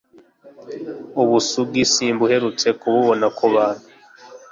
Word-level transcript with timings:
ubusugi 1.21 1.81
simbuherutse 1.93 2.67
kububona 2.79 3.27
ku 3.37 3.45
bantu 3.53 3.85